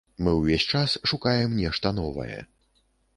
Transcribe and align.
Мы 0.27 0.31
ўвесь 0.37 0.63
час 0.77 0.95
шукаем 1.11 1.53
нешта 1.61 1.91
новае. 1.99 2.39